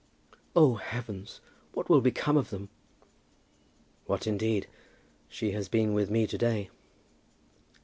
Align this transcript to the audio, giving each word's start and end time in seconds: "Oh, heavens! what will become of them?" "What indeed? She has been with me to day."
"Oh, 0.55 0.77
heavens! 0.77 1.41
what 1.73 1.87
will 1.87 2.01
become 2.01 2.35
of 2.35 2.49
them?" 2.49 2.69
"What 4.07 4.25
indeed? 4.25 4.65
She 5.29 5.51
has 5.51 5.69
been 5.69 5.93
with 5.93 6.09
me 6.09 6.25
to 6.25 6.39
day." 6.39 6.71